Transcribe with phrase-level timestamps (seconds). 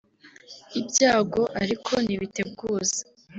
[0.79, 2.99] Ibyago ariko ntibiteguza